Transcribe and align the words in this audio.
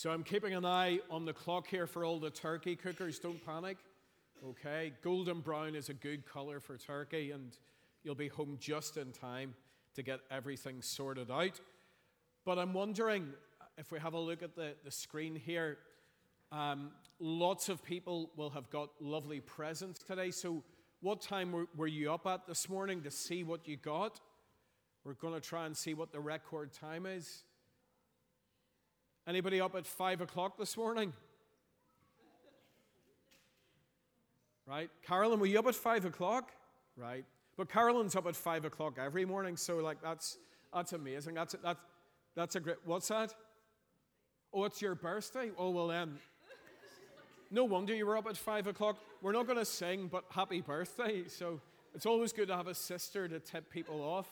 So 0.00 0.10
I'm 0.10 0.22
keeping 0.22 0.54
an 0.54 0.64
eye 0.64 1.00
on 1.10 1.26
the 1.26 1.34
clock 1.34 1.68
here 1.68 1.86
for 1.86 2.06
all 2.06 2.18
the 2.18 2.30
turkey 2.30 2.74
cookers. 2.74 3.18
Don't 3.18 3.44
panic. 3.44 3.76
Okay, 4.42 4.94
golden 5.04 5.40
brown 5.40 5.74
is 5.74 5.90
a 5.90 5.92
good 5.92 6.24
color 6.24 6.58
for 6.58 6.78
turkey, 6.78 7.32
and 7.32 7.54
you'll 8.02 8.14
be 8.14 8.28
home 8.28 8.56
just 8.58 8.96
in 8.96 9.12
time 9.12 9.54
to 9.94 10.02
get 10.02 10.20
everything 10.30 10.80
sorted 10.80 11.30
out. 11.30 11.60
But 12.46 12.58
I'm 12.58 12.72
wondering 12.72 13.28
if 13.76 13.92
we 13.92 13.98
have 13.98 14.14
a 14.14 14.18
look 14.18 14.42
at 14.42 14.56
the, 14.56 14.72
the 14.86 14.90
screen 14.90 15.36
here, 15.36 15.76
um, 16.50 16.92
lots 17.18 17.68
of 17.68 17.84
people 17.84 18.30
will 18.36 18.48
have 18.48 18.70
got 18.70 18.88
lovely 19.02 19.40
presents 19.40 20.02
today. 20.02 20.30
So, 20.30 20.62
what 21.02 21.20
time 21.20 21.52
were, 21.52 21.66
were 21.76 21.86
you 21.86 22.10
up 22.10 22.26
at 22.26 22.46
this 22.46 22.70
morning 22.70 23.02
to 23.02 23.10
see 23.10 23.44
what 23.44 23.68
you 23.68 23.76
got? 23.76 24.18
We're 25.04 25.12
going 25.12 25.34
to 25.34 25.46
try 25.46 25.66
and 25.66 25.76
see 25.76 25.92
what 25.92 26.10
the 26.10 26.20
record 26.20 26.72
time 26.72 27.04
is. 27.04 27.44
Anybody 29.26 29.60
up 29.60 29.74
at 29.74 29.86
five 29.86 30.20
o'clock 30.20 30.58
this 30.58 30.76
morning? 30.76 31.12
Right? 34.66 34.90
Carolyn, 35.06 35.40
were 35.40 35.46
you 35.46 35.58
up 35.58 35.66
at 35.66 35.74
five 35.74 36.04
o'clock? 36.04 36.52
Right. 36.96 37.24
But 37.56 37.68
Carolyn's 37.68 38.16
up 38.16 38.26
at 38.26 38.36
five 38.36 38.64
o'clock 38.64 38.98
every 38.98 39.24
morning, 39.24 39.56
so 39.56 39.76
like 39.78 40.00
that's 40.02 40.38
that's 40.72 40.92
amazing. 40.92 41.34
That's 41.34 41.54
that's 41.62 41.80
that's 42.34 42.56
a 42.56 42.60
great. 42.60 42.76
What's 42.84 43.08
that? 43.08 43.34
Oh, 44.52 44.64
it's 44.64 44.80
your 44.80 44.94
birthday. 44.94 45.50
Oh 45.58 45.70
well, 45.70 45.88
then. 45.88 46.18
No 47.50 47.64
wonder 47.64 47.92
you 47.92 48.06
were 48.06 48.16
up 48.16 48.28
at 48.28 48.36
five 48.36 48.68
o'clock. 48.68 48.96
We're 49.22 49.32
not 49.32 49.46
going 49.46 49.58
to 49.58 49.64
sing, 49.64 50.08
but 50.10 50.24
happy 50.30 50.60
birthday. 50.60 51.24
So 51.26 51.60
it's 51.94 52.06
always 52.06 52.32
good 52.32 52.46
to 52.48 52.56
have 52.56 52.68
a 52.68 52.74
sister 52.74 53.26
to 53.26 53.40
tip 53.40 53.70
people 53.70 54.00
off. 54.00 54.28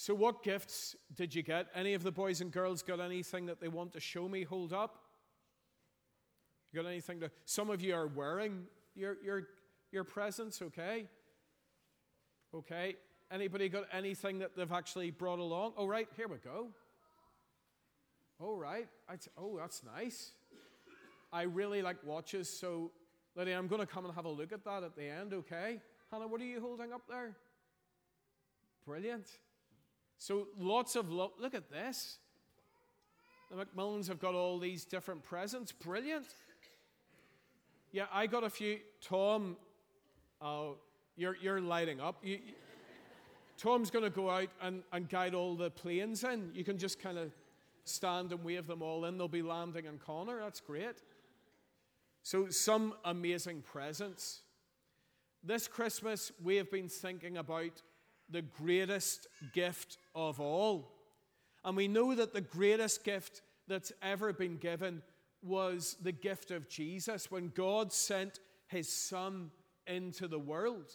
So, 0.00 0.14
what 0.14 0.44
gifts 0.44 0.94
did 1.16 1.34
you 1.34 1.42
get? 1.42 1.66
Any 1.74 1.92
of 1.94 2.04
the 2.04 2.12
boys 2.12 2.40
and 2.40 2.52
girls 2.52 2.84
got 2.84 3.00
anything 3.00 3.46
that 3.46 3.60
they 3.60 3.66
want 3.66 3.92
to 3.94 4.00
show 4.00 4.28
me? 4.28 4.44
Hold 4.44 4.72
up. 4.72 4.96
You 6.70 6.80
got 6.80 6.88
anything 6.88 7.18
to. 7.18 7.32
Some 7.46 7.68
of 7.68 7.82
you 7.82 7.96
are 7.96 8.06
wearing 8.06 8.66
your, 8.94 9.16
your, 9.24 9.48
your 9.90 10.04
presents, 10.04 10.62
okay? 10.62 11.06
Okay. 12.54 12.94
Anybody 13.32 13.68
got 13.68 13.86
anything 13.92 14.38
that 14.38 14.56
they've 14.56 14.70
actually 14.70 15.10
brought 15.10 15.40
along? 15.40 15.72
Oh, 15.76 15.88
right, 15.88 16.06
here 16.16 16.28
we 16.28 16.36
go. 16.36 16.68
Oh, 18.40 18.54
right. 18.54 18.86
oh, 19.36 19.58
that's 19.58 19.82
nice. 19.96 20.30
I 21.32 21.42
really 21.42 21.82
like 21.82 21.96
watches, 22.06 22.48
so 22.48 22.92
Lydia, 23.34 23.58
I'm 23.58 23.66
going 23.66 23.80
to 23.80 23.86
come 23.86 24.04
and 24.04 24.14
have 24.14 24.26
a 24.26 24.30
look 24.30 24.52
at 24.52 24.64
that 24.64 24.84
at 24.84 24.94
the 24.94 25.08
end, 25.08 25.34
okay? 25.34 25.80
Hannah, 26.12 26.28
what 26.28 26.40
are 26.40 26.44
you 26.44 26.60
holding 26.60 26.92
up 26.92 27.02
there? 27.08 27.34
Brilliant. 28.86 29.26
So 30.18 30.48
lots 30.58 30.96
of 30.96 31.10
lo- 31.10 31.32
look 31.38 31.54
at 31.54 31.70
this. 31.70 32.18
The 33.50 33.64
Macmillans 33.64 34.08
have 34.08 34.18
got 34.18 34.34
all 34.34 34.58
these 34.58 34.84
different 34.84 35.22
presents. 35.22 35.72
Brilliant. 35.72 36.26
Yeah, 37.92 38.04
I 38.12 38.26
got 38.26 38.44
a 38.44 38.50
few. 38.50 38.80
Tom, 39.00 39.56
uh, 40.42 40.72
you're, 41.16 41.36
you're 41.40 41.60
lighting 41.60 42.00
up. 42.00 42.16
You, 42.22 42.34
you, 42.34 42.52
Tom's 43.56 43.90
going 43.90 44.04
to 44.04 44.10
go 44.10 44.28
out 44.28 44.48
and, 44.60 44.82
and 44.92 45.08
guide 45.08 45.34
all 45.34 45.56
the 45.56 45.70
planes 45.70 46.22
in. 46.24 46.50
You 46.52 46.62
can 46.62 46.78
just 46.78 47.00
kind 47.00 47.16
of 47.16 47.32
stand 47.84 48.32
and 48.32 48.44
wave 48.44 48.66
them 48.66 48.82
all 48.82 49.04
in. 49.06 49.16
They'll 49.16 49.28
be 49.28 49.42
landing 49.42 49.86
in 49.86 49.98
Connor. 49.98 50.40
That's 50.40 50.60
great. 50.60 51.02
So, 52.22 52.50
some 52.50 52.94
amazing 53.04 53.62
presents. 53.62 54.42
This 55.42 55.66
Christmas, 55.66 56.30
we 56.42 56.56
have 56.56 56.70
been 56.70 56.88
thinking 56.88 57.38
about 57.38 57.82
the 58.30 58.42
greatest 58.42 59.26
gift 59.52 59.98
of 60.14 60.40
all. 60.40 60.92
And 61.64 61.76
we 61.76 61.88
know 61.88 62.14
that 62.14 62.34
the 62.34 62.40
greatest 62.40 63.04
gift 63.04 63.42
that's 63.66 63.92
ever 64.02 64.32
been 64.32 64.56
given 64.56 65.02
was 65.42 65.96
the 66.02 66.12
gift 66.12 66.50
of 66.50 66.68
Jesus 66.68 67.30
when 67.30 67.52
God 67.54 67.92
sent 67.92 68.40
his 68.66 68.92
Son 68.92 69.50
into 69.86 70.28
the 70.28 70.38
world. 70.38 70.90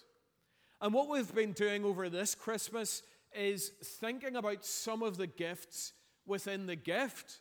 And 0.82 0.94
what 0.94 1.10
we've 1.10 1.34
been 1.34 1.54
doing 1.54 1.86
over 1.86 2.10
this 2.10 2.36
Christmas 2.36 3.04
is 3.34 3.72
thinking 4.00 4.36
about 4.36 4.66
some 4.66 5.02
of 5.02 5.18
the 5.18 5.28
gifts 5.28 5.94
within 6.26 6.66
the 6.66 6.76
gift. 6.76 7.40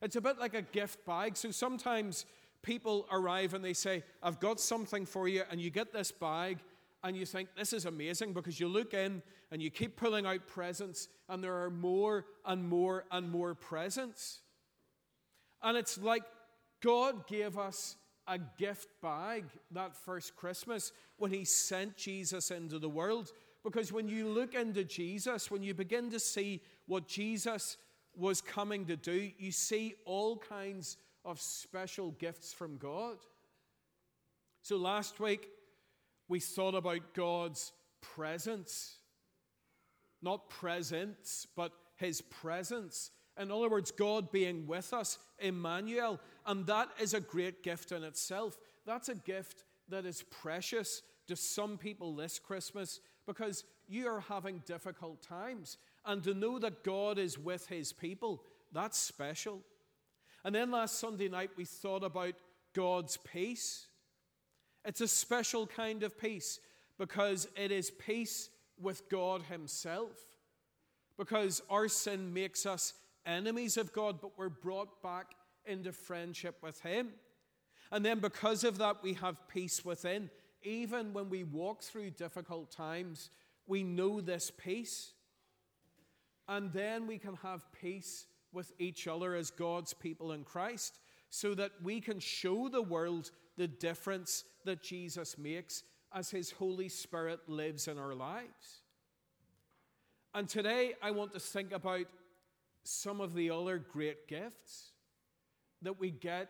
It's 0.00 0.16
a 0.16 0.20
bit 0.20 0.38
like 0.38 0.54
a 0.54 0.62
gift 0.62 1.04
bag. 1.04 1.36
So 1.36 1.50
sometimes 1.50 2.24
people 2.62 3.06
arrive 3.10 3.54
and 3.54 3.64
they 3.64 3.74
say, 3.74 4.02
I've 4.22 4.40
got 4.40 4.60
something 4.60 5.06
for 5.06 5.28
you, 5.28 5.42
and 5.50 5.60
you 5.60 5.70
get 5.70 5.92
this 5.92 6.10
bag, 6.10 6.58
and 7.04 7.16
you 7.16 7.24
think 7.24 7.48
this 7.56 7.72
is 7.72 7.84
amazing 7.84 8.32
because 8.32 8.58
you 8.58 8.68
look 8.68 8.92
in 8.92 9.22
and 9.52 9.62
you 9.62 9.70
keep 9.70 9.96
pulling 9.96 10.26
out 10.26 10.46
presents, 10.46 11.08
and 11.28 11.42
there 11.42 11.62
are 11.62 11.70
more 11.70 12.26
and 12.44 12.68
more 12.68 13.04
and 13.10 13.30
more 13.30 13.54
presents. 13.54 14.40
And 15.62 15.76
it's 15.76 15.98
like 15.98 16.22
God 16.82 17.26
gave 17.26 17.58
us 17.58 17.96
a 18.26 18.38
gift 18.58 18.88
bag 19.00 19.44
that 19.70 19.96
first 19.96 20.36
Christmas 20.36 20.92
when 21.16 21.30
He 21.30 21.44
sent 21.44 21.96
Jesus 21.96 22.50
into 22.50 22.78
the 22.78 22.88
world. 22.88 23.32
Because 23.64 23.92
when 23.92 24.08
you 24.08 24.28
look 24.28 24.54
into 24.54 24.84
Jesus, 24.84 25.50
when 25.50 25.62
you 25.62 25.74
begin 25.74 26.10
to 26.10 26.20
see 26.20 26.62
what 26.86 27.08
Jesus 27.08 27.76
was 28.14 28.40
coming 28.40 28.86
to 28.86 28.96
do, 28.96 29.30
you 29.38 29.50
see 29.50 29.94
all 30.04 30.36
kinds 30.36 30.96
of 31.24 31.40
special 31.40 32.12
gifts 32.12 32.52
from 32.52 32.76
God. 32.76 33.16
So 34.62 34.76
last 34.76 35.20
week, 35.20 35.48
we 36.28 36.40
thought 36.40 36.74
about 36.74 37.14
God's 37.14 37.72
presence. 38.00 38.96
Not 40.22 40.50
presents, 40.50 41.46
but 41.56 41.72
his 41.96 42.20
presence. 42.20 43.10
In 43.38 43.52
other 43.52 43.68
words, 43.68 43.90
God 43.90 44.32
being 44.32 44.66
with 44.66 44.92
us, 44.92 45.18
Emmanuel. 45.38 46.20
And 46.46 46.66
that 46.66 46.88
is 47.00 47.14
a 47.14 47.20
great 47.20 47.62
gift 47.62 47.92
in 47.92 48.02
itself. 48.02 48.58
That's 48.84 49.08
a 49.08 49.14
gift 49.14 49.64
that 49.88 50.04
is 50.04 50.22
precious 50.22 51.02
to 51.28 51.36
some 51.36 51.78
people 51.78 52.14
this 52.16 52.38
Christmas 52.38 53.00
because 53.26 53.64
you 53.86 54.08
are 54.08 54.20
having 54.20 54.62
difficult 54.66 55.22
times. 55.22 55.78
And 56.04 56.22
to 56.24 56.34
know 56.34 56.58
that 56.58 56.84
God 56.84 57.18
is 57.18 57.38
with 57.38 57.66
his 57.68 57.92
people, 57.92 58.42
that's 58.72 58.98
special. 58.98 59.60
And 60.44 60.54
then 60.54 60.70
last 60.70 60.98
Sunday 60.98 61.28
night, 61.28 61.50
we 61.56 61.64
thought 61.64 62.02
about 62.02 62.34
God's 62.74 63.16
peace. 63.18 63.86
It's 64.88 65.02
a 65.02 65.06
special 65.06 65.66
kind 65.66 66.02
of 66.02 66.18
peace 66.18 66.60
because 66.96 67.46
it 67.56 67.70
is 67.70 67.90
peace 67.90 68.48
with 68.80 69.06
God 69.10 69.42
Himself. 69.42 70.16
Because 71.18 71.60
our 71.68 71.88
sin 71.88 72.32
makes 72.32 72.64
us 72.64 72.94
enemies 73.26 73.76
of 73.76 73.92
God, 73.92 74.18
but 74.22 74.38
we're 74.38 74.48
brought 74.48 75.02
back 75.02 75.34
into 75.66 75.92
friendship 75.92 76.56
with 76.62 76.80
Him. 76.80 77.10
And 77.92 78.02
then 78.02 78.20
because 78.20 78.64
of 78.64 78.78
that, 78.78 79.02
we 79.02 79.12
have 79.14 79.46
peace 79.46 79.84
within. 79.84 80.30
Even 80.62 81.12
when 81.12 81.28
we 81.28 81.44
walk 81.44 81.82
through 81.82 82.12
difficult 82.12 82.70
times, 82.70 83.28
we 83.66 83.82
know 83.82 84.22
this 84.22 84.50
peace. 84.50 85.12
And 86.48 86.72
then 86.72 87.06
we 87.06 87.18
can 87.18 87.34
have 87.42 87.60
peace 87.78 88.24
with 88.54 88.72
each 88.78 89.06
other 89.06 89.34
as 89.34 89.50
God's 89.50 89.92
people 89.92 90.32
in 90.32 90.44
Christ 90.44 90.98
so 91.30 91.54
that 91.54 91.72
we 91.82 92.00
can 92.00 92.18
show 92.18 92.68
the 92.68 92.82
world 92.82 93.30
the 93.56 93.68
difference 93.68 94.44
that 94.64 94.82
Jesus 94.82 95.36
makes 95.36 95.82
as 96.12 96.30
His 96.30 96.50
Holy 96.50 96.88
Spirit 96.88 97.40
lives 97.48 97.88
in 97.88 97.98
our 97.98 98.14
lives. 98.14 98.82
And 100.34 100.48
today 100.48 100.94
I 101.02 101.10
want 101.10 101.32
to 101.32 101.40
think 101.40 101.72
about 101.72 102.06
some 102.84 103.20
of 103.20 103.34
the 103.34 103.50
other 103.50 103.78
great 103.78 104.28
gifts 104.28 104.92
that 105.82 105.98
we 105.98 106.10
get 106.10 106.48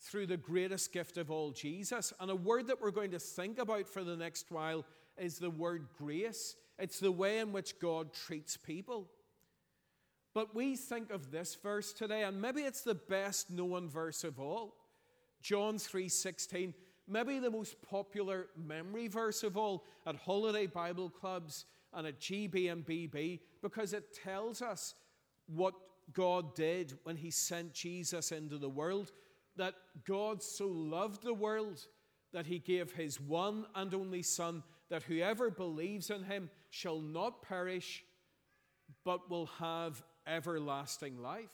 through 0.00 0.26
the 0.26 0.36
greatest 0.36 0.92
gift 0.92 1.16
of 1.16 1.30
all, 1.30 1.50
Jesus. 1.50 2.12
And 2.20 2.30
a 2.30 2.36
word 2.36 2.66
that 2.66 2.80
we're 2.80 2.90
going 2.90 3.12
to 3.12 3.18
think 3.18 3.58
about 3.58 3.88
for 3.88 4.04
the 4.04 4.16
next 4.16 4.50
while 4.50 4.84
is 5.16 5.38
the 5.38 5.50
word 5.50 5.86
grace. 5.98 6.56
It's 6.78 7.00
the 7.00 7.12
way 7.12 7.38
in 7.38 7.52
which 7.52 7.78
God 7.78 8.12
treats 8.12 8.56
people. 8.56 9.08
But 10.36 10.54
we 10.54 10.76
think 10.76 11.10
of 11.10 11.30
this 11.30 11.54
verse 11.54 11.94
today, 11.94 12.24
and 12.24 12.38
maybe 12.38 12.60
it's 12.60 12.82
the 12.82 12.94
best 12.94 13.50
known 13.50 13.88
verse 13.88 14.22
of 14.22 14.38
all. 14.38 14.76
John 15.40 15.78
3:16, 15.78 16.74
maybe 17.08 17.38
the 17.38 17.50
most 17.50 17.80
popular 17.80 18.50
memory 18.54 19.08
verse 19.08 19.42
of 19.42 19.56
all 19.56 19.86
at 20.04 20.14
holiday 20.14 20.66
Bible 20.66 21.08
clubs 21.08 21.64
and 21.94 22.06
at 22.06 22.20
GB 22.20 22.70
and 22.70 22.84
BB 22.84 23.40
because 23.62 23.94
it 23.94 24.12
tells 24.12 24.60
us 24.60 24.94
what 25.46 25.72
God 26.12 26.54
did 26.54 26.98
when 27.04 27.16
he 27.16 27.30
sent 27.30 27.72
Jesus 27.72 28.30
into 28.30 28.58
the 28.58 28.68
world 28.68 29.12
that 29.56 29.74
God 30.04 30.42
so 30.42 30.68
loved 30.68 31.22
the 31.22 31.32
world 31.32 31.86
that 32.32 32.44
he 32.44 32.58
gave 32.58 32.92
his 32.92 33.18
one 33.18 33.66
and 33.74 33.94
only 33.94 34.22
son 34.22 34.62
that 34.90 35.04
whoever 35.04 35.48
believes 35.48 36.10
in 36.10 36.24
him 36.24 36.50
shall 36.68 37.00
not 37.00 37.40
perish 37.40 38.04
but 39.02 39.30
will 39.30 39.46
have 39.46 40.02
everlasting 40.26 41.22
life. 41.22 41.50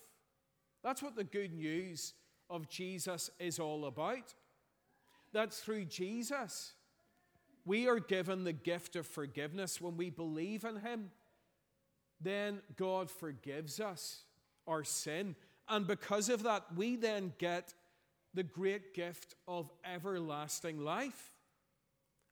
That's 0.83 1.03
what 1.03 1.17
the 1.17 1.25
good 1.25 1.53
news 1.53 2.15
of 2.51 2.69
Jesus 2.69 3.31
is 3.39 3.59
all 3.59 3.85
about. 3.85 4.35
That 5.33 5.53
through 5.53 5.87
Jesus, 5.87 6.73
we 7.65 7.89
are 7.89 8.01
given 8.01 8.45
the 8.45 8.53
gift 8.53 8.97
of 8.97 9.07
forgiveness. 9.07 9.81
When 9.81 9.97
we 9.97 10.11
believe 10.11 10.65
in 10.65 10.77
Him, 10.77 11.11
then 12.21 12.61
God 12.77 13.11
forgives 13.11 13.81
us 13.81 14.25
our 14.67 14.85
sin 14.85 15.35
And 15.69 15.87
because 15.87 16.29
of 16.29 16.43
that, 16.43 16.65
we 16.77 16.97
then 16.97 17.33
get 17.39 17.73
the 18.35 18.43
great 18.43 18.95
gift 18.95 19.35
of 19.47 19.71
everlasting 19.85 20.81
life. 20.81 21.33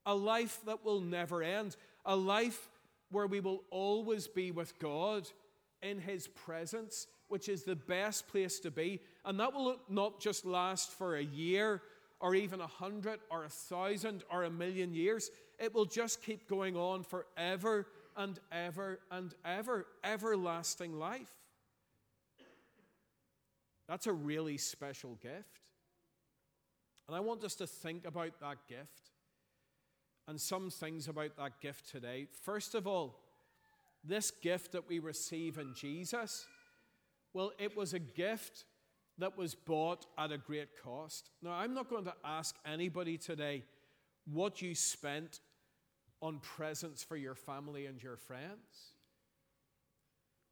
A 0.06 0.14
life 0.14 0.58
that 0.66 0.84
will 0.84 1.00
never 1.00 1.42
end. 1.42 1.76
A 2.04 2.16
life 2.16 2.68
where 3.10 3.26
we 3.26 3.40
will 3.40 3.62
always 3.70 4.26
be 4.28 4.50
with 4.50 4.78
God 4.78 5.28
in 5.82 5.98
His 5.98 6.26
presence, 6.26 7.06
which 7.28 7.48
is 7.48 7.64
the 7.64 7.76
best 7.76 8.28
place 8.28 8.60
to 8.60 8.70
be. 8.70 9.00
And 9.24 9.38
that 9.40 9.52
will 9.52 9.76
not 9.88 10.20
just 10.20 10.44
last 10.44 10.90
for 10.90 11.16
a 11.16 11.22
year 11.22 11.82
or 12.20 12.34
even 12.34 12.60
a 12.60 12.66
hundred 12.66 13.20
or 13.30 13.44
a 13.44 13.48
thousand 13.48 14.24
or 14.30 14.44
a 14.44 14.50
million 14.50 14.92
years. 14.92 15.30
It 15.58 15.74
will 15.74 15.86
just 15.86 16.22
keep 16.22 16.48
going 16.48 16.76
on 16.76 17.02
forever 17.02 17.86
and 18.16 18.38
ever 18.52 19.00
and 19.10 19.34
ever. 19.44 19.86
Everlasting 20.04 20.98
life. 20.98 21.32
That's 23.88 24.06
a 24.06 24.12
really 24.12 24.56
special 24.56 25.18
gift. 25.20 25.60
And 27.08 27.16
I 27.16 27.20
want 27.20 27.42
us 27.42 27.56
to 27.56 27.66
think 27.66 28.06
about 28.06 28.38
that 28.40 28.58
gift 28.68 29.10
and 30.28 30.40
some 30.40 30.70
things 30.70 31.08
about 31.08 31.36
that 31.38 31.60
gift 31.60 31.90
today. 31.90 32.28
First 32.42 32.76
of 32.76 32.86
all, 32.86 33.18
this 34.04 34.30
gift 34.30 34.72
that 34.72 34.88
we 34.88 34.98
receive 34.98 35.58
in 35.58 35.74
Jesus, 35.74 36.46
well, 37.32 37.52
it 37.58 37.76
was 37.76 37.94
a 37.94 37.98
gift 37.98 38.64
that 39.18 39.36
was 39.36 39.54
bought 39.54 40.06
at 40.18 40.32
a 40.32 40.38
great 40.38 40.70
cost. 40.82 41.30
Now, 41.42 41.52
I'm 41.52 41.74
not 41.74 41.90
going 41.90 42.04
to 42.04 42.14
ask 42.24 42.56
anybody 42.64 43.18
today 43.18 43.64
what 44.24 44.62
you 44.62 44.74
spent 44.74 45.40
on 46.22 46.38
presents 46.40 47.02
for 47.02 47.16
your 47.16 47.34
family 47.34 47.86
and 47.86 48.02
your 48.02 48.16
friends. 48.16 48.94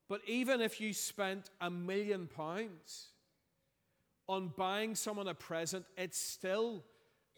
But 0.09 0.23
even 0.27 0.61
if 0.61 0.81
you 0.81 0.93
spent 0.93 1.51
a 1.61 1.71
million 1.71 2.27
pounds 2.27 3.09
on 4.27 4.53
buying 4.57 4.95
someone 4.95 5.29
a 5.29 5.35
present, 5.35 5.85
it's 5.97 6.19
still 6.19 6.85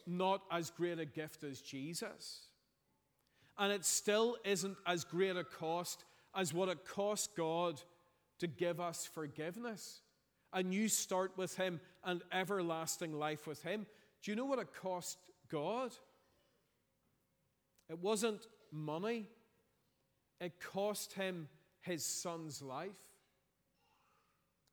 not 0.07 0.43
as 0.51 0.71
great 0.71 0.99
a 0.99 1.05
gift 1.05 1.45
as 1.45 1.61
Jesus. 1.61 2.50
And 3.61 3.73
it 3.73 3.85
still 3.85 4.39
isn't 4.43 4.79
as 4.87 5.05
great 5.05 5.37
a 5.37 5.45
cost 5.45 6.05
as 6.35 6.55
what 6.55 6.71
it 6.71 6.87
cost 6.87 7.37
God 7.37 7.81
to 8.39 8.47
give 8.47 8.81
us 8.81 9.07
forgiveness. 9.07 10.01
A 10.55 10.63
new 10.63 10.89
start 10.89 11.33
with 11.37 11.57
Him 11.57 11.79
and 12.03 12.23
everlasting 12.33 13.13
life 13.13 13.47
with 13.47 13.63
Him. 13.63 13.87
Do 14.23 14.31
you 14.31 14.37
know 14.37 14.47
what 14.47 14.59
it 14.59 14.75
cost 14.75 15.19
God? 15.51 15.93
It 17.91 17.99
wasn't 17.99 18.47
money, 18.73 19.29
it 20.41 20.59
cost 20.59 21.13
Him 21.13 21.49
His 21.83 22.05
Son's 22.05 22.63
life. 22.63 22.91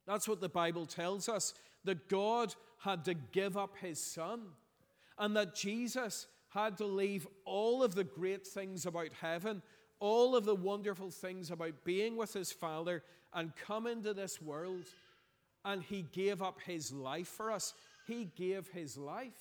That's 0.06 0.30
what 0.30 0.40
the 0.40 0.50
Bible 0.50 0.86
tells 0.86 1.28
us 1.28 1.54
that 1.84 2.08
God 2.08 2.56
had 2.80 3.04
to 3.06 3.14
give 3.14 3.58
up 3.58 3.76
His 3.82 4.00
Son 4.00 4.44
and 5.18 5.36
that 5.36 5.56
Jesus 5.56 6.28
had 6.58 6.78
to 6.78 6.86
leave 6.86 7.28
all 7.46 7.84
of 7.84 7.94
the 7.94 8.04
great 8.04 8.46
things 8.46 8.88
about 8.88 9.14
heaven, 9.22 9.62
all 10.00 10.36
of 10.36 10.44
the 10.44 10.56
wonderful 10.56 11.12
things 11.12 11.52
about 11.52 11.84
being 11.84 12.18
with 12.18 12.34
his 12.34 12.52
Father, 12.52 13.04
and 13.34 13.56
come 13.56 13.86
into 13.86 14.12
this 14.14 14.42
world. 14.42 14.86
And 15.64 15.84
he 15.84 16.02
gave 16.02 16.42
up 16.42 16.60
his 16.66 16.92
life 16.92 17.28
for 17.28 17.52
us. 17.52 17.76
He 18.08 18.26
gave 18.36 18.70
his 18.70 18.98
life. 18.98 19.38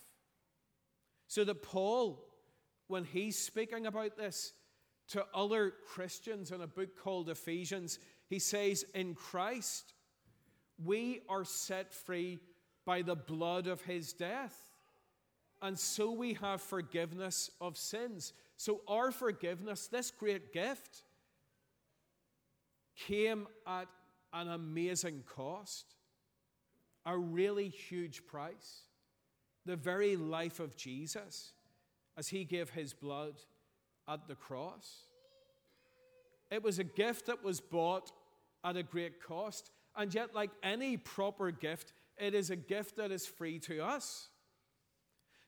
So 1.27 1.43
that 1.45 1.63
Paul, 1.63 2.23
when 2.89 3.05
he's 3.05 3.39
speaking 3.39 3.87
about 3.87 4.19
this 4.19 4.53
to 5.09 5.25
other 5.35 5.73
Christians 5.95 6.51
in 6.51 6.61
a 6.61 6.67
book 6.67 6.99
called 7.03 7.31
Ephesians, 7.31 7.99
he 8.29 8.39
says, 8.39 8.85
In 8.95 9.15
Christ, 9.15 9.95
we 10.85 11.23
are 11.31 11.45
set 11.45 11.95
free 11.95 12.41
by 12.85 13.01
the 13.01 13.17
blood 13.17 13.69
of 13.69 13.81
his 13.81 14.13
death 14.13 14.66
and 15.63 15.79
so 15.79 16.11
we 16.11 16.35
have 16.35 16.61
forgiveness 16.61 17.51
of 17.61 17.77
sins. 17.77 18.33
So, 18.57 18.81
our 18.89 19.11
forgiveness, 19.11 19.87
this 19.87 20.11
great 20.11 20.53
gift, 20.53 21.03
came 22.97 23.47
at 23.67 23.89
an 24.33 24.49
amazing 24.49 25.25
cost, 25.27 25.95
a 27.05 27.17
really 27.17 27.69
huge 27.69 28.27
price. 28.27 28.83
The 29.65 29.77
very 29.77 30.17
life 30.17 30.61
of 30.61 30.77
Jesus 30.77 31.53
as 32.17 32.29
he 32.29 32.45
gave 32.45 32.71
his 32.71 32.93
blood 32.93 33.35
at 34.09 34.29
the 34.29 34.35
cross. 34.35 35.03
It 36.51 36.63
was 36.63 36.79
a 36.79 36.85
gift 36.85 37.27
that 37.27 37.43
was 37.43 37.61
bought 37.61 38.13
at 38.65 38.77
a 38.77 38.83
great 38.83 39.23
cost, 39.23 39.71
and 39.97 40.15
yet, 40.15 40.35
like 40.35 40.51
any 40.63 40.97
proper 40.97 41.51
gift, 41.51 41.93
it 42.19 42.35
is 42.35 42.51
a 42.51 42.57
gift 42.57 42.97
that 42.97 43.11
is 43.11 43.27
free 43.27 43.59
to 43.61 43.85
us. 43.85 44.29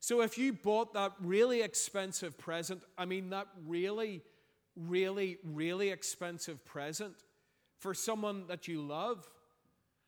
So 0.00 0.20
if 0.20 0.38
you 0.38 0.52
bought 0.52 0.94
that 0.94 1.12
really 1.20 1.62
expensive 1.62 2.38
present, 2.38 2.82
I 2.96 3.04
mean, 3.04 3.30
that 3.30 3.48
really, 3.66 4.22
really, 4.76 5.38
really 5.42 5.90
expensive 5.90 6.64
present 6.64 7.14
for 7.78 7.94
someone 7.94 8.46
that 8.48 8.68
you 8.68 8.80
love, 8.82 9.28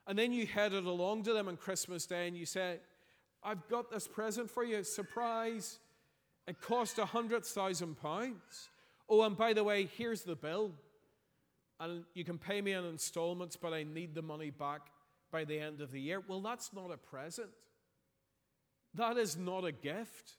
and 0.07 0.19
then 0.19 0.33
you 0.33 0.47
headed 0.47 0.87
along 0.87 1.25
to 1.25 1.33
them 1.33 1.49
on 1.49 1.57
Christmas 1.57 2.07
Day 2.07 2.27
and 2.27 2.37
you 2.37 2.47
say, 2.47 2.79
I've 3.43 3.69
got 3.69 3.91
this 3.91 4.07
present 4.07 4.51
for 4.51 4.65
you, 4.65 4.83
surprise. 4.83 5.79
It 6.47 6.61
cost 6.61 6.99
a 6.99 7.05
hundred 7.05 7.45
thousand 7.45 8.01
pounds. 8.01 8.71
Oh, 9.09 9.23
and 9.23 9.37
by 9.37 9.53
the 9.53 9.65
way, 9.65 9.89
here's 9.97 10.23
the 10.23 10.37
bill. 10.37 10.73
And 11.79 12.05
you 12.15 12.25
can 12.25 12.39
pay 12.39 12.61
me 12.61 12.73
in 12.73 12.85
installments, 12.85 13.57
but 13.57 13.73
I 13.73 13.85
need 13.85 14.15
the 14.15 14.23
money 14.23 14.51
back 14.51 14.83
by 15.31 15.45
the 15.45 15.59
end 15.59 15.81
of 15.81 15.93
the 15.93 16.01
year. 16.01 16.23
Well, 16.27 16.41
that's 16.41 16.73
not 16.73 16.91
a 16.93 16.97
present. 16.97 17.49
That 18.95 19.17
is 19.17 19.37
not 19.37 19.65
a 19.65 19.73
gift. 19.73 20.35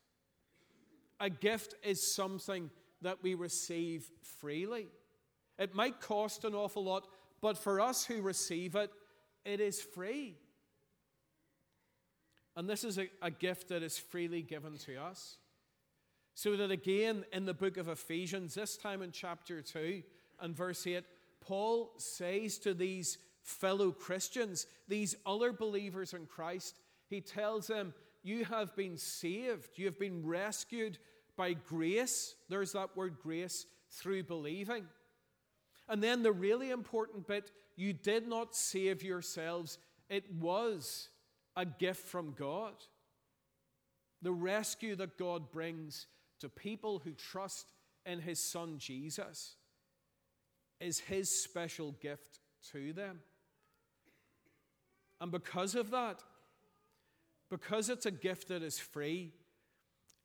A 1.20 1.30
gift 1.30 1.76
is 1.84 2.16
something 2.16 2.70
that 3.02 3.20
we 3.22 3.34
receive 3.34 4.10
freely. 4.22 4.88
It 5.58 5.76
might 5.76 6.02
cost 6.02 6.44
an 6.46 6.56
awful 6.56 6.84
lot, 6.84 7.08
but 7.42 7.58
for 7.58 7.80
us 7.80 8.06
who 8.06 8.22
receive 8.22 8.76
it, 8.76 8.92
it 9.46 9.60
is 9.60 9.82
free. 9.82 10.36
And 12.56 12.70
this 12.70 12.84
is 12.84 12.98
a, 12.98 13.08
a, 13.22 13.32
gift 13.32 13.70
that 13.70 13.82
is 13.82 13.98
freely 13.98 14.42
given 14.42 14.78
to 14.80 14.98
us. 14.98 15.38
So 16.34 16.58
that 16.58 16.72
again, 16.72 17.24
in 17.32 17.46
the 17.46 17.54
book 17.54 17.78
of 17.78 17.88
Ephesians, 17.88 18.56
this 18.56 18.78
time 18.78 19.02
in 19.02 19.12
chapter 19.12 19.62
2 19.62 20.04
and 20.42 20.56
verse 20.56 20.86
8, 20.86 21.04
Paul 21.40 21.92
says 21.98 22.58
to 22.60 22.74
these 22.74 23.18
fellow 23.42 23.92
Christians, 23.92 24.68
these 24.88 25.16
other 25.26 25.54
believers 25.54 26.14
in 26.14 26.26
Christ, 26.26 26.76
he 27.10 27.22
tells 27.22 27.68
them, 27.68 27.94
you 28.24 28.46
have 28.46 28.76
been 28.76 28.98
saved. 28.98 29.70
You 29.76 29.86
have 29.86 30.00
been 30.00 30.26
rescued 30.26 30.98
by 31.36 31.54
grace. 31.54 32.36
There's 32.50 32.74
that 32.74 32.96
word 32.96 33.18
grace 33.22 33.66
through 33.90 34.24
believing. 34.24 34.86
And 35.90 36.02
then 36.02 36.24
the 36.24 36.32
really 36.32 36.70
important 36.70 37.28
bit 37.28 37.52
you 37.76 37.94
did 37.94 38.28
not 38.28 38.56
save 38.56 39.04
yourselves, 39.04 39.78
it 40.10 40.24
was 40.40 41.10
a 41.56 41.66
gift 41.66 42.08
from 42.08 42.34
God. 42.38 42.74
The 44.22 44.32
rescue 44.32 44.96
that 44.98 45.18
God 45.18 45.52
brings 45.52 46.08
to 46.40 46.50
people 46.50 47.02
who 47.04 47.14
trust 47.14 47.74
in 48.06 48.20
His 48.20 48.40
Son 48.40 48.78
Jesus 48.78 49.56
is 50.80 51.00
His 51.00 51.30
special 51.30 51.94
gift 52.02 52.40
to 52.72 52.94
them. 52.94 53.20
And 55.20 55.32
because 55.32 55.76
of 55.76 55.92
that, 55.92 56.24
because 57.52 57.90
it's 57.90 58.06
a 58.08 58.12
gift 58.12 58.48
that 58.48 58.64
is 58.64 58.80
free, 58.80 59.34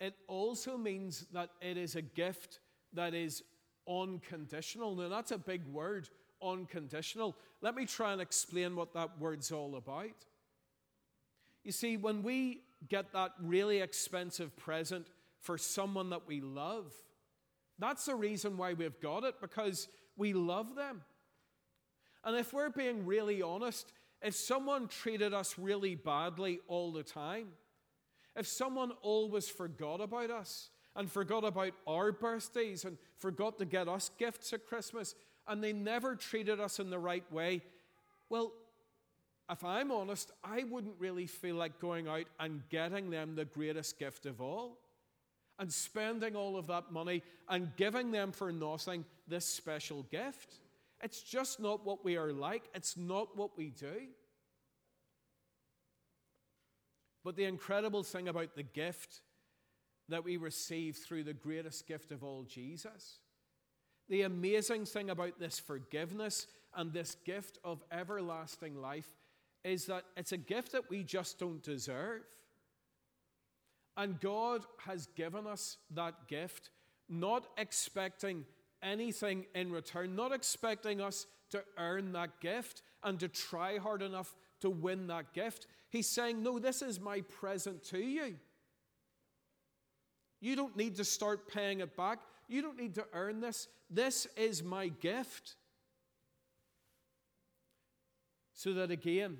it 0.00 0.14
also 0.28 0.78
means 0.78 1.26
that 1.32 1.50
it 1.60 1.76
is 1.76 1.96
a 1.96 2.02
gift 2.02 2.60
that 2.92 3.12
is 3.12 3.42
unconditional. 3.88 4.94
Now, 4.94 5.08
that's 5.08 5.32
a 5.32 5.38
big 5.38 5.66
word, 5.66 6.08
unconditional. 6.40 7.36
Let 7.60 7.74
me 7.74 7.84
try 7.84 8.12
and 8.12 8.22
explain 8.22 8.76
what 8.76 8.94
that 8.94 9.18
word's 9.18 9.50
all 9.50 9.74
about. 9.74 10.24
You 11.64 11.72
see, 11.72 11.96
when 11.96 12.22
we 12.22 12.62
get 12.88 13.12
that 13.12 13.32
really 13.42 13.80
expensive 13.80 14.56
present 14.56 15.08
for 15.40 15.58
someone 15.58 16.10
that 16.10 16.28
we 16.28 16.40
love, 16.40 16.92
that's 17.78 18.04
the 18.04 18.14
reason 18.14 18.56
why 18.56 18.74
we've 18.74 19.00
got 19.00 19.24
it, 19.24 19.40
because 19.40 19.88
we 20.16 20.32
love 20.32 20.76
them. 20.76 21.02
And 22.24 22.36
if 22.36 22.52
we're 22.52 22.70
being 22.70 23.04
really 23.04 23.42
honest, 23.42 23.92
if 24.22 24.34
someone 24.34 24.88
treated 24.88 25.34
us 25.34 25.58
really 25.58 25.94
badly 25.94 26.60
all 26.68 26.92
the 26.92 27.02
time, 27.02 27.48
if 28.34 28.46
someone 28.46 28.92
always 29.02 29.48
forgot 29.48 30.00
about 30.00 30.30
us 30.30 30.70
and 30.94 31.10
forgot 31.10 31.44
about 31.44 31.72
our 31.86 32.12
birthdays 32.12 32.84
and 32.84 32.98
forgot 33.16 33.58
to 33.58 33.64
get 33.64 33.88
us 33.88 34.10
gifts 34.18 34.52
at 34.52 34.66
Christmas 34.66 35.14
and 35.48 35.62
they 35.62 35.72
never 35.72 36.16
treated 36.16 36.60
us 36.60 36.78
in 36.78 36.90
the 36.90 36.98
right 36.98 37.30
way, 37.32 37.62
well, 38.28 38.52
if 39.50 39.62
I'm 39.62 39.92
honest, 39.92 40.32
I 40.42 40.64
wouldn't 40.64 40.96
really 40.98 41.26
feel 41.26 41.56
like 41.56 41.78
going 41.78 42.08
out 42.08 42.26
and 42.40 42.62
getting 42.68 43.10
them 43.10 43.36
the 43.36 43.44
greatest 43.44 43.98
gift 43.98 44.26
of 44.26 44.40
all 44.40 44.78
and 45.58 45.72
spending 45.72 46.36
all 46.36 46.56
of 46.56 46.66
that 46.66 46.92
money 46.92 47.22
and 47.48 47.74
giving 47.76 48.10
them 48.10 48.32
for 48.32 48.52
nothing 48.52 49.04
this 49.28 49.46
special 49.46 50.02
gift. 50.10 50.54
It's 51.02 51.22
just 51.22 51.60
not 51.60 51.84
what 51.84 52.04
we 52.04 52.16
are 52.16 52.32
like, 52.32 52.64
it's 52.74 52.96
not 52.96 53.36
what 53.36 53.56
we 53.56 53.70
do. 53.70 54.08
But 57.24 57.36
the 57.36 57.44
incredible 57.44 58.02
thing 58.02 58.28
about 58.28 58.54
the 58.54 58.62
gift 58.62 59.20
that 60.08 60.24
we 60.24 60.36
receive 60.36 60.96
through 60.96 61.24
the 61.24 61.34
greatest 61.34 61.86
gift 61.86 62.12
of 62.12 62.22
all, 62.22 62.44
Jesus, 62.44 63.18
the 64.08 64.22
amazing 64.22 64.86
thing 64.86 65.10
about 65.10 65.40
this 65.40 65.58
forgiveness 65.58 66.46
and 66.76 66.92
this 66.92 67.16
gift 67.24 67.58
of 67.64 67.82
everlasting 67.90 68.80
life 68.80 69.08
is 69.64 69.86
that 69.86 70.04
it's 70.16 70.32
a 70.32 70.36
gift 70.36 70.72
that 70.72 70.88
we 70.88 71.02
just 71.02 71.38
don't 71.40 71.62
deserve. 71.62 72.22
And 73.96 74.20
God 74.20 74.64
has 74.84 75.06
given 75.16 75.46
us 75.46 75.78
that 75.90 76.28
gift, 76.28 76.70
not 77.08 77.46
expecting 77.56 78.44
anything 78.86 79.46
in 79.54 79.72
return, 79.72 80.14
not 80.14 80.32
expecting 80.32 81.00
us 81.00 81.26
to 81.50 81.62
earn 81.76 82.12
that 82.12 82.40
gift 82.40 82.82
and 83.02 83.18
to 83.20 83.28
try 83.28 83.78
hard 83.78 84.02
enough 84.02 84.34
to 84.60 84.70
win 84.70 85.08
that 85.08 85.32
gift. 85.32 85.66
He's 85.90 86.08
saying, 86.08 86.42
No, 86.42 86.58
this 86.58 86.82
is 86.82 87.00
my 87.00 87.20
present 87.22 87.84
to 87.84 87.98
you. 87.98 88.36
You 90.40 90.56
don't 90.56 90.76
need 90.76 90.96
to 90.96 91.04
start 91.04 91.48
paying 91.48 91.80
it 91.80 91.96
back. 91.96 92.18
You 92.48 92.62
don't 92.62 92.78
need 92.78 92.94
to 92.94 93.06
earn 93.12 93.40
this. 93.40 93.68
This 93.90 94.26
is 94.36 94.62
my 94.62 94.88
gift. 94.88 95.56
So 98.54 98.72
that 98.74 98.90
again, 98.90 99.38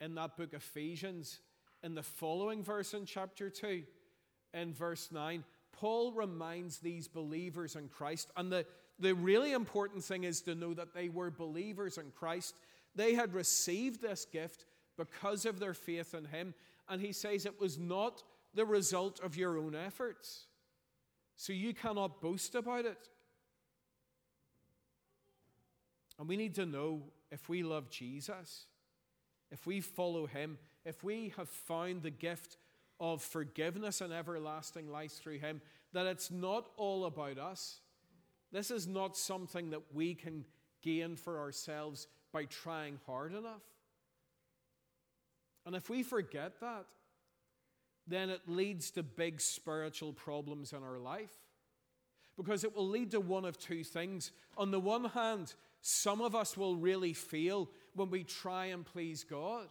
in 0.00 0.14
that 0.14 0.36
book 0.36 0.54
Ephesians, 0.54 1.40
in 1.82 1.94
the 1.94 2.02
following 2.02 2.62
verse 2.62 2.94
in 2.94 3.04
chapter 3.04 3.50
2, 3.50 3.82
in 4.54 4.72
verse 4.72 5.10
9, 5.10 5.44
Paul 5.72 6.12
reminds 6.12 6.78
these 6.78 7.08
believers 7.08 7.76
in 7.76 7.88
Christ, 7.88 8.30
and 8.36 8.52
the, 8.52 8.66
the 8.98 9.14
really 9.14 9.52
important 9.52 10.04
thing 10.04 10.24
is 10.24 10.42
to 10.42 10.54
know 10.54 10.74
that 10.74 10.94
they 10.94 11.08
were 11.08 11.30
believers 11.30 11.98
in 11.98 12.10
Christ. 12.14 12.54
They 12.94 13.14
had 13.14 13.34
received 13.34 14.00
this 14.00 14.24
gift 14.24 14.66
because 14.96 15.46
of 15.46 15.58
their 15.58 15.74
faith 15.74 16.14
in 16.14 16.26
Him, 16.26 16.54
and 16.88 17.00
he 17.00 17.12
says 17.12 17.46
it 17.46 17.60
was 17.60 17.78
not 17.78 18.22
the 18.54 18.66
result 18.66 19.20
of 19.20 19.36
your 19.36 19.56
own 19.58 19.74
efforts. 19.74 20.46
So 21.36 21.52
you 21.52 21.74
cannot 21.74 22.20
boast 22.20 22.54
about 22.54 22.84
it. 22.84 23.08
And 26.18 26.28
we 26.28 26.36
need 26.36 26.54
to 26.56 26.66
know 26.66 27.02
if 27.30 27.48
we 27.48 27.62
love 27.62 27.90
Jesus, 27.90 28.66
if 29.50 29.66
we 29.66 29.80
follow 29.80 30.26
Him, 30.26 30.58
if 30.84 31.02
we 31.02 31.32
have 31.36 31.48
found 31.48 32.02
the 32.02 32.10
gift 32.10 32.58
of 33.02 33.20
forgiveness 33.20 34.00
and 34.00 34.12
everlasting 34.12 34.88
life 34.88 35.10
through 35.12 35.40
Him, 35.40 35.60
that 35.92 36.06
it's 36.06 36.30
not 36.30 36.70
all 36.76 37.04
about 37.04 37.36
us. 37.36 37.80
This 38.52 38.70
is 38.70 38.86
not 38.86 39.16
something 39.16 39.70
that 39.70 39.82
we 39.92 40.14
can 40.14 40.44
gain 40.82 41.16
for 41.16 41.40
ourselves 41.40 42.06
by 42.32 42.44
trying 42.44 43.00
hard 43.04 43.34
enough. 43.34 43.64
And 45.66 45.74
if 45.74 45.90
we 45.90 46.04
forget 46.04 46.60
that, 46.60 46.86
then 48.06 48.30
it 48.30 48.42
leads 48.46 48.92
to 48.92 49.02
big 49.02 49.40
spiritual 49.40 50.12
problems 50.12 50.72
in 50.72 50.84
our 50.84 50.98
life. 50.98 51.34
Because 52.36 52.62
it 52.62 52.74
will 52.74 52.88
lead 52.88 53.10
to 53.10 53.20
one 53.20 53.44
of 53.44 53.58
two 53.58 53.82
things. 53.82 54.30
On 54.56 54.70
the 54.70 54.80
one 54.80 55.06
hand, 55.06 55.54
some 55.80 56.20
of 56.20 56.36
us 56.36 56.56
will 56.56 56.76
really 56.76 57.12
feel 57.14 57.68
when 57.94 58.10
we 58.10 58.22
try 58.22 58.66
and 58.66 58.84
please 58.86 59.24
God. 59.24 59.68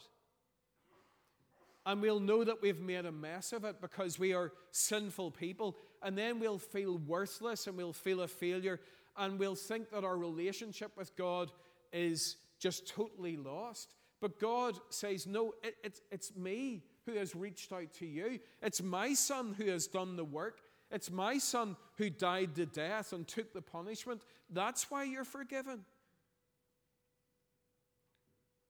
And 1.86 2.02
we'll 2.02 2.20
know 2.20 2.44
that 2.44 2.62
we've 2.62 2.80
made 2.80 3.06
a 3.06 3.12
mess 3.12 3.54
of 3.54 3.64
it 3.64 3.82
because 3.82 4.20
we 4.20 4.34
are 4.34 4.52
sinful 4.72 5.32
people. 5.32 5.78
And 6.04 6.18
then 6.18 6.40
we'll 6.40 6.60
feel 6.60 6.98
worthless 7.00 7.68
and 7.68 7.76
we'll 7.76 7.94
feel 7.94 8.22
a 8.22 8.28
failure. 8.28 8.80
And 9.18 9.40
we'll 9.40 9.56
think 9.56 9.90
that 9.90 10.04
our 10.04 10.18
relationship 10.18 10.96
with 10.96 11.16
God 11.16 11.52
is 11.92 12.38
just 12.60 12.88
totally 12.88 13.36
lost. 13.36 13.96
But 14.20 14.40
God 14.40 14.80
says, 14.90 15.26
No, 15.26 15.56
it, 15.64 15.76
it's, 15.84 16.02
it's 16.12 16.36
me 16.36 16.84
who 17.06 17.14
has 17.14 17.36
reached 17.36 17.74
out 17.74 17.92
to 17.96 18.06
you. 18.06 18.40
It's 18.62 18.82
my 18.82 19.16
son 19.16 19.56
who 19.58 19.66
has 19.66 19.88
done 19.88 20.16
the 20.16 20.24
work. 20.24 20.62
It's 20.92 21.10
my 21.10 21.40
son 21.40 21.78
who 21.98 22.10
died 22.10 22.54
the 22.54 22.68
death 22.68 23.14
and 23.14 23.28
took 23.28 23.54
the 23.54 23.62
punishment. 23.62 24.24
That's 24.50 24.92
why 24.92 25.04
you're 25.06 25.24
forgiven. 25.24 25.86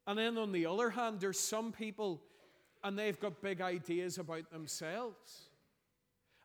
And 0.08 0.18
then 0.18 0.38
on 0.38 0.52
the 0.52 0.66
other 0.66 0.90
hand, 0.90 1.20
there's 1.20 1.40
some 1.40 1.72
people 1.72 2.22
and 2.84 2.98
they've 2.98 3.20
got 3.20 3.42
big 3.42 3.62
ideas 3.62 4.18
about 4.18 4.52
themselves. 4.52 5.50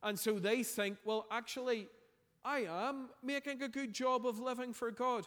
And 0.02 0.18
so 0.18 0.38
they 0.38 0.62
think, 0.62 0.98
well, 1.04 1.26
actually, 1.30 1.88
I 2.44 2.60
am 2.68 3.08
making 3.22 3.62
a 3.62 3.68
good 3.68 3.92
job 3.92 4.26
of 4.26 4.38
living 4.38 4.72
for 4.72 4.90
God. 4.90 5.26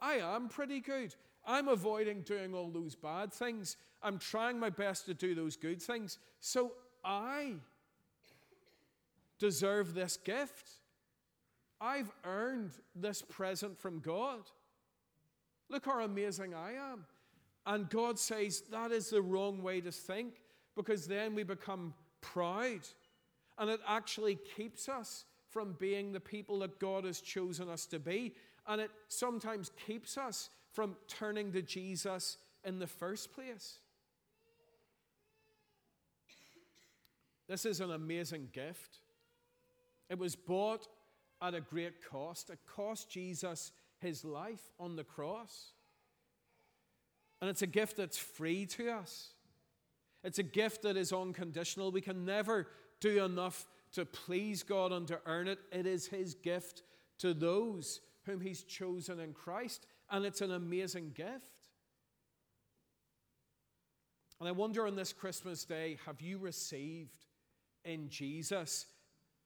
I 0.00 0.14
am 0.14 0.48
pretty 0.48 0.80
good. 0.80 1.14
I'm 1.46 1.68
avoiding 1.68 2.22
doing 2.22 2.54
all 2.54 2.70
those 2.70 2.94
bad 2.94 3.32
things. 3.32 3.76
I'm 4.02 4.18
trying 4.18 4.58
my 4.58 4.70
best 4.70 5.06
to 5.06 5.14
do 5.14 5.34
those 5.34 5.56
good 5.56 5.82
things. 5.82 6.18
So 6.40 6.72
I 7.02 7.54
deserve 9.38 9.94
this 9.94 10.16
gift. 10.16 10.70
I've 11.80 12.12
earned 12.24 12.72
this 12.94 13.22
present 13.22 13.78
from 13.78 14.00
God. 14.00 14.42
Look 15.70 15.86
how 15.86 16.04
amazing 16.04 16.54
I 16.54 16.74
am. 16.74 17.06
And 17.66 17.88
God 17.88 18.18
says 18.18 18.62
that 18.70 18.92
is 18.92 19.10
the 19.10 19.22
wrong 19.22 19.62
way 19.62 19.80
to 19.80 19.90
think 19.90 20.34
because 20.76 21.06
then 21.06 21.34
we 21.34 21.42
become 21.42 21.94
proud. 22.20 22.80
And 23.58 23.70
it 23.70 23.80
actually 23.86 24.38
keeps 24.56 24.88
us 24.88 25.24
from 25.48 25.74
being 25.78 26.12
the 26.12 26.20
people 26.20 26.60
that 26.60 26.78
God 26.78 27.04
has 27.04 27.20
chosen 27.20 27.68
us 27.68 27.86
to 27.86 27.98
be. 27.98 28.34
And 28.66 28.80
it 28.80 28.90
sometimes 29.08 29.70
keeps 29.86 30.16
us 30.16 30.50
from 30.72 30.96
turning 31.08 31.52
to 31.52 31.62
Jesus 31.62 32.38
in 32.64 32.78
the 32.78 32.86
first 32.86 33.32
place. 33.32 33.78
This 37.48 37.66
is 37.66 37.80
an 37.80 37.90
amazing 37.90 38.48
gift. 38.52 38.98
It 40.08 40.18
was 40.18 40.36
bought 40.36 40.86
at 41.42 41.54
a 41.54 41.60
great 41.60 41.94
cost. 42.08 42.50
It 42.50 42.60
cost 42.66 43.10
Jesus 43.10 43.72
his 43.98 44.24
life 44.24 44.62
on 44.78 44.94
the 44.94 45.04
cross. 45.04 45.72
And 47.40 47.50
it's 47.50 47.62
a 47.62 47.66
gift 47.66 47.96
that's 47.96 48.18
free 48.18 48.66
to 48.66 48.90
us. 48.90 49.30
It's 50.22 50.38
a 50.38 50.44
gift 50.44 50.82
that 50.82 50.96
is 50.96 51.12
unconditional. 51.12 51.90
We 51.90 52.00
can 52.00 52.24
never 52.24 52.68
do 53.00 53.24
enough 53.24 53.66
to 53.92 54.04
please 54.04 54.62
God 54.62 54.92
and 54.92 55.06
to 55.08 55.20
earn 55.26 55.48
it. 55.48 55.58
It 55.72 55.86
is 55.86 56.06
His 56.06 56.34
gift 56.34 56.82
to 57.18 57.34
those 57.34 58.00
whom 58.24 58.40
He's 58.40 58.62
chosen 58.62 59.18
in 59.18 59.32
Christ 59.32 59.86
and 60.10 60.24
it's 60.24 60.40
an 60.40 60.50
amazing 60.50 61.12
gift. 61.14 61.68
And 64.40 64.48
I 64.48 64.52
wonder 64.52 64.86
on 64.86 64.96
this 64.96 65.12
Christmas 65.12 65.64
day, 65.64 65.98
have 66.06 66.20
you 66.20 66.38
received 66.38 67.26
in 67.84 68.08
Jesus 68.08 68.86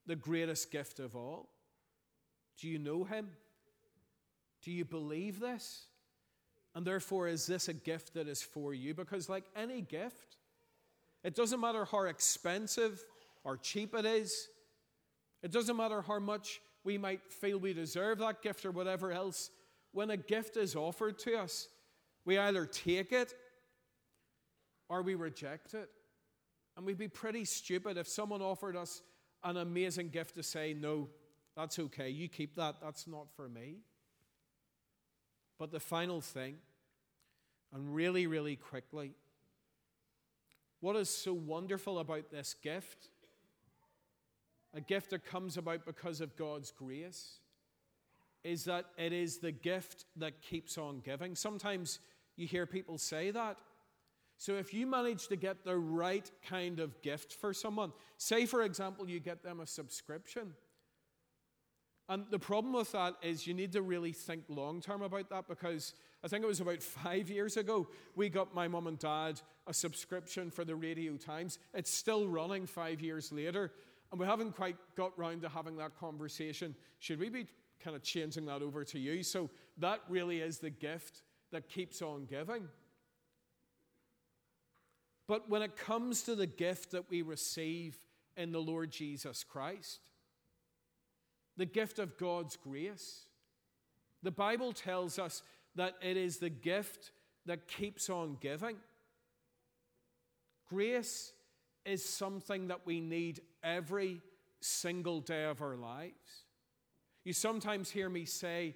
the 0.06 0.16
greatest 0.16 0.70
gift 0.70 1.00
of 1.00 1.14
all? 1.14 1.50
Do 2.58 2.68
you 2.68 2.78
know 2.78 3.04
him? 3.04 3.28
Do 4.62 4.70
you 4.70 4.84
believe 4.84 5.40
this? 5.40 5.86
And 6.74 6.86
therefore, 6.86 7.28
is 7.28 7.46
this 7.46 7.68
a 7.68 7.74
gift 7.74 8.14
that 8.14 8.28
is 8.28 8.42
for 8.42 8.72
you? 8.72 8.94
Because, 8.94 9.28
like 9.28 9.44
any 9.54 9.80
gift, 9.80 10.36
it 11.24 11.34
doesn't 11.34 11.60
matter 11.60 11.84
how 11.84 12.02
expensive 12.02 13.02
or 13.42 13.56
cheap 13.56 13.94
it 13.94 14.04
is, 14.04 14.48
it 15.42 15.50
doesn't 15.50 15.76
matter 15.76 16.02
how 16.02 16.20
much 16.20 16.60
we 16.84 16.98
might 16.98 17.32
feel 17.32 17.58
we 17.58 17.72
deserve 17.72 18.18
that 18.18 18.42
gift 18.42 18.64
or 18.64 18.70
whatever 18.70 19.10
else 19.10 19.50
when 19.94 20.10
a 20.10 20.16
gift 20.16 20.56
is 20.56 20.74
offered 20.74 21.18
to 21.20 21.36
us, 21.38 21.68
we 22.26 22.36
either 22.36 22.66
take 22.66 23.12
it 23.12 23.32
or 24.88 25.02
we 25.02 25.14
reject 25.14 25.72
it. 25.72 25.88
And 26.76 26.84
we'd 26.84 26.98
be 26.98 27.08
pretty 27.08 27.44
stupid 27.44 27.96
if 27.96 28.08
someone 28.08 28.42
offered 28.42 28.76
us 28.76 29.02
an 29.44 29.56
amazing 29.56 30.08
gift 30.08 30.34
to 30.34 30.42
say, 30.42 30.74
No, 30.74 31.08
that's 31.56 31.78
okay, 31.78 32.10
you 32.10 32.28
keep 32.28 32.56
that, 32.56 32.76
that's 32.82 33.06
not 33.06 33.28
for 33.36 33.48
me. 33.48 33.76
But 35.60 35.70
the 35.70 35.78
final 35.78 36.20
thing, 36.20 36.56
and 37.72 37.94
really, 37.94 38.26
really 38.26 38.56
quickly, 38.56 39.12
what 40.84 40.96
is 40.96 41.08
so 41.08 41.32
wonderful 41.32 41.98
about 41.98 42.30
this 42.30 42.54
gift? 42.62 43.08
A 44.74 44.82
gift 44.82 45.08
that 45.10 45.24
comes 45.24 45.56
about 45.56 45.86
because 45.86 46.20
of 46.20 46.36
God's 46.36 46.72
grace 46.72 47.38
is 48.42 48.64
that 48.64 48.84
it 48.98 49.10
is 49.10 49.38
the 49.38 49.50
gift 49.50 50.04
that 50.16 50.42
keeps 50.42 50.76
on 50.76 51.00
giving. 51.02 51.36
Sometimes 51.36 52.00
you 52.36 52.46
hear 52.46 52.66
people 52.66 52.98
say 52.98 53.30
that. 53.30 53.56
So 54.36 54.56
if 54.56 54.74
you 54.74 54.86
manage 54.86 55.28
to 55.28 55.36
get 55.36 55.64
the 55.64 55.78
right 55.78 56.30
kind 56.46 56.78
of 56.80 57.00
gift 57.00 57.32
for 57.32 57.54
someone, 57.54 57.94
say 58.18 58.44
for 58.44 58.62
example, 58.62 59.08
you 59.08 59.20
get 59.20 59.42
them 59.42 59.60
a 59.60 59.66
subscription. 59.66 60.52
And 62.08 62.26
the 62.30 62.38
problem 62.38 62.74
with 62.74 62.92
that 62.92 63.14
is 63.22 63.46
you 63.46 63.54
need 63.54 63.72
to 63.72 63.82
really 63.82 64.12
think 64.12 64.44
long 64.48 64.80
term 64.80 65.02
about 65.02 65.30
that 65.30 65.48
because 65.48 65.94
I 66.22 66.28
think 66.28 66.44
it 66.44 66.46
was 66.48 66.60
about 66.60 66.82
five 66.82 67.30
years 67.30 67.56
ago 67.56 67.88
we 68.14 68.28
got 68.28 68.54
my 68.54 68.68
mum 68.68 68.86
and 68.86 68.98
dad 68.98 69.40
a 69.66 69.72
subscription 69.72 70.50
for 70.50 70.64
the 70.64 70.76
Radio 70.76 71.16
Times. 71.16 71.58
It's 71.72 71.90
still 71.90 72.28
running 72.28 72.66
five 72.66 73.00
years 73.00 73.32
later, 73.32 73.72
and 74.10 74.20
we 74.20 74.26
haven't 74.26 74.54
quite 74.54 74.76
got 74.96 75.18
round 75.18 75.42
to 75.42 75.48
having 75.48 75.76
that 75.78 75.98
conversation. 75.98 76.74
Should 76.98 77.20
we 77.20 77.30
be 77.30 77.46
kind 77.84 77.94
of 77.94 78.02
changing 78.02 78.46
that 78.46 78.62
over 78.62 78.82
to 78.84 78.98
you. 78.98 79.22
So 79.22 79.50
that 79.78 80.00
really 80.08 80.40
is 80.40 80.58
the 80.58 80.70
gift 80.70 81.22
that 81.52 81.68
keeps 81.68 82.00
on 82.00 82.24
giving. 82.24 82.68
But 85.28 85.48
when 85.48 85.62
it 85.62 85.76
comes 85.76 86.22
to 86.22 86.34
the 86.34 86.46
gift 86.46 86.92
that 86.92 87.10
we 87.10 87.22
receive 87.22 87.98
in 88.36 88.52
the 88.52 88.60
Lord 88.60 88.90
Jesus 88.90 89.44
Christ, 89.44 90.00
the 91.56 91.66
gift 91.66 91.98
of 91.98 92.16
God's 92.18 92.56
grace, 92.56 93.26
the 94.22 94.30
Bible 94.30 94.72
tells 94.72 95.18
us 95.18 95.42
that 95.76 95.94
it 96.02 96.16
is 96.16 96.38
the 96.38 96.50
gift 96.50 97.12
that 97.46 97.68
keeps 97.68 98.08
on 98.08 98.36
giving. 98.40 98.76
Grace 100.68 101.32
is 101.84 102.04
something 102.04 102.68
that 102.68 102.80
we 102.86 103.00
need 103.00 103.40
every 103.62 104.20
single 104.60 105.20
day 105.20 105.44
of 105.44 105.60
our 105.60 105.76
lives. 105.76 106.44
You 107.24 107.32
sometimes 107.32 107.90
hear 107.90 108.08
me 108.08 108.24
say 108.24 108.74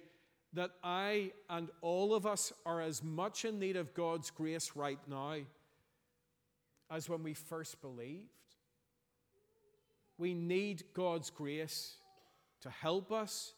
that 0.53 0.71
I 0.83 1.31
and 1.49 1.69
all 1.81 2.13
of 2.13 2.25
us 2.25 2.51
are 2.65 2.81
as 2.81 3.03
much 3.03 3.45
in 3.45 3.59
need 3.59 3.75
of 3.75 3.93
God's 3.93 4.31
grace 4.31 4.71
right 4.75 4.99
now 5.07 5.37
as 6.91 7.09
when 7.09 7.23
we 7.23 7.33
first 7.33 7.81
believed. 7.81 8.29
We 10.17 10.33
need 10.33 10.83
God's 10.93 11.29
grace 11.29 11.95
to 12.61 12.69
help 12.69 13.11
us, 13.11 13.53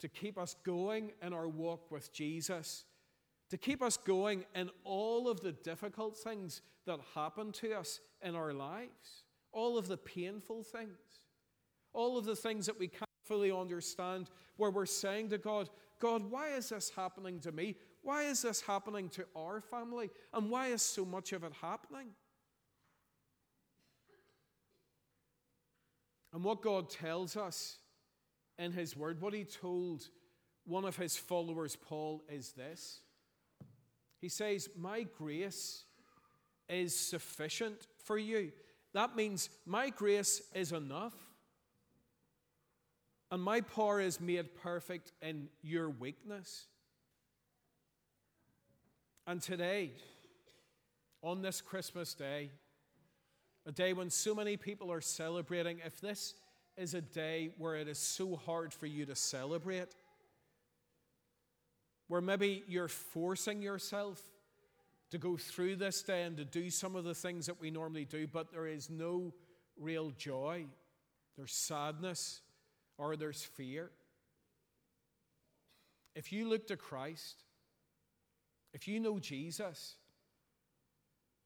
to 0.00 0.08
keep 0.08 0.38
us 0.38 0.56
going 0.64 1.12
in 1.22 1.32
our 1.32 1.48
walk 1.48 1.90
with 1.90 2.12
Jesus, 2.12 2.84
to 3.50 3.58
keep 3.58 3.82
us 3.82 3.96
going 3.96 4.44
in 4.54 4.70
all 4.84 5.28
of 5.28 5.40
the 5.40 5.52
difficult 5.52 6.16
things 6.16 6.62
that 6.86 7.00
happen 7.14 7.52
to 7.52 7.74
us 7.74 8.00
in 8.22 8.34
our 8.34 8.52
lives, 8.52 9.24
all 9.52 9.76
of 9.76 9.88
the 9.88 9.96
painful 9.96 10.62
things, 10.62 11.20
all 11.92 12.16
of 12.16 12.24
the 12.24 12.36
things 12.36 12.66
that 12.66 12.78
we 12.78 12.88
can't 12.88 13.04
fully 13.24 13.52
understand, 13.52 14.30
where 14.56 14.70
we're 14.70 14.86
saying 14.86 15.28
to 15.28 15.38
God, 15.38 15.68
God, 16.00 16.30
why 16.30 16.48
is 16.54 16.70
this 16.70 16.90
happening 16.96 17.40
to 17.40 17.52
me? 17.52 17.76
Why 18.02 18.22
is 18.22 18.42
this 18.42 18.60
happening 18.62 19.08
to 19.10 19.26
our 19.36 19.60
family? 19.60 20.10
And 20.32 20.48
why 20.48 20.68
is 20.68 20.82
so 20.82 21.04
much 21.04 21.32
of 21.32 21.44
it 21.44 21.52
happening? 21.60 22.08
And 26.32 26.44
what 26.44 26.62
God 26.62 26.88
tells 26.88 27.36
us 27.36 27.78
in 28.60 28.72
His 28.72 28.96
Word, 28.96 29.20
what 29.20 29.34
He 29.34 29.44
told 29.44 30.06
one 30.64 30.84
of 30.84 30.96
His 30.96 31.16
followers, 31.16 31.76
Paul, 31.76 32.22
is 32.28 32.52
this. 32.52 33.00
He 34.20 34.28
says, 34.28 34.68
My 34.76 35.06
grace 35.18 35.84
is 36.68 36.94
sufficient 36.94 37.86
for 38.04 38.18
you. 38.18 38.52
That 38.92 39.16
means 39.16 39.50
my 39.66 39.90
grace 39.90 40.42
is 40.54 40.72
enough. 40.72 41.14
And 43.32 43.42
my 43.42 43.60
power 43.60 44.00
is 44.00 44.20
made 44.20 44.54
perfect 44.56 45.12
in 45.22 45.48
your 45.62 45.88
weakness. 45.88 46.66
And 49.26 49.40
today, 49.40 49.92
on 51.22 51.40
this 51.40 51.60
Christmas 51.60 52.14
day, 52.14 52.50
a 53.66 53.72
day 53.72 53.92
when 53.92 54.10
so 54.10 54.34
many 54.34 54.56
people 54.56 54.90
are 54.90 55.00
celebrating, 55.00 55.78
if 55.84 56.00
this 56.00 56.34
is 56.76 56.94
a 56.94 57.00
day 57.00 57.50
where 57.58 57.76
it 57.76 57.88
is 57.88 57.98
so 57.98 58.36
hard 58.36 58.72
for 58.72 58.86
you 58.86 59.06
to 59.06 59.14
celebrate, 59.14 59.94
where 62.08 62.20
maybe 62.20 62.64
you're 62.66 62.88
forcing 62.88 63.62
yourself 63.62 64.20
to 65.10 65.18
go 65.18 65.36
through 65.36 65.76
this 65.76 66.02
day 66.02 66.22
and 66.22 66.36
to 66.36 66.44
do 66.44 66.70
some 66.70 66.96
of 66.96 67.04
the 67.04 67.14
things 67.14 67.46
that 67.46 67.60
we 67.60 67.70
normally 67.70 68.04
do, 68.04 68.26
but 68.26 68.52
there 68.52 68.66
is 68.66 68.88
no 68.88 69.32
real 69.76 70.10
joy. 70.16 70.66
There's 71.36 71.52
sadness 71.52 72.40
or 72.98 73.16
there's 73.16 73.42
fear. 73.42 73.90
If 76.14 76.32
you 76.32 76.48
look 76.48 76.66
to 76.68 76.76
Christ, 76.76 77.44
if 78.72 78.86
you 78.86 79.00
know 79.00 79.18
Jesus, 79.18 79.96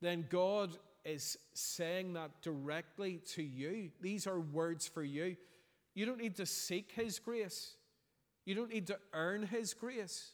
then 0.00 0.26
God 0.28 0.76
is 1.04 1.36
saying 1.52 2.14
that 2.14 2.30
directly 2.42 3.20
to 3.34 3.42
you. 3.42 3.90
These 4.00 4.26
are 4.26 4.40
words 4.40 4.88
for 4.88 5.02
you. 5.02 5.36
You 5.94 6.06
don't 6.06 6.18
need 6.18 6.36
to 6.36 6.46
seek 6.46 6.92
His 6.92 7.18
grace, 7.18 7.76
you 8.44 8.54
don't 8.54 8.72
need 8.72 8.86
to 8.88 8.98
earn 9.12 9.46
His 9.46 9.74
grace. 9.74 10.32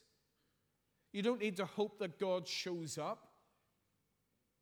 You 1.13 1.23
don't 1.23 1.41
need 1.41 1.57
to 1.57 1.65
hope 1.65 1.99
that 1.99 2.21
God 2.21 2.47
shows 2.47 2.97
up. 2.97 3.31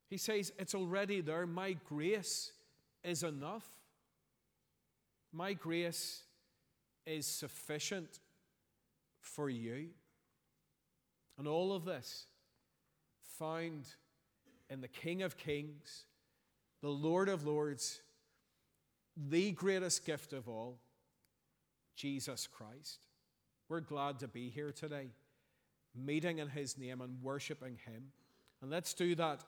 He 0.09 0.17
says, 0.17 0.53
It's 0.59 0.75
already 0.75 1.21
there. 1.21 1.47
My 1.47 1.77
grace 1.85 2.53
is 3.05 3.23
enough. 3.23 3.69
My 5.33 5.53
grace 5.53 6.23
is 7.07 7.27
sufficient 7.27 8.21
for 9.21 9.51
you. 9.51 9.89
And 11.39 11.47
all 11.47 11.73
of 11.73 11.85
this 11.85 12.27
found 13.39 13.87
in 14.71 14.81
the 14.81 14.89
King 14.89 15.23
of 15.23 15.37
Kings, 15.37 16.05
the 16.83 16.89
Lord 16.89 17.29
of 17.29 17.47
Lords, 17.47 18.01
the 19.17 19.51
greatest 19.53 20.05
gift 20.05 20.33
of 20.33 20.49
all, 20.49 20.79
Jesus 21.97 22.47
Christ. 22.47 23.01
We're 23.69 23.81
glad 23.81 24.21
to 24.21 24.29
be 24.29 24.49
here 24.49 24.73
today, 24.73 25.09
meeting 25.95 26.39
in 26.39 26.49
His 26.49 26.79
name 26.79 27.01
and 27.01 27.23
worshiping 27.23 27.79
Him. 27.85 28.13
And 28.63 28.71
let's 28.71 28.95
do 28.95 29.15
that 29.17 29.45